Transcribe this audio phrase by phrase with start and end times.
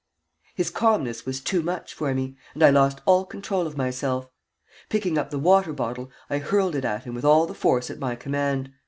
[0.55, 4.27] His calmness was too much for me, and I lost all control of myself.
[4.89, 7.99] Picking up the water bottle, I hurled it at him with all the force at
[7.99, 8.71] my command.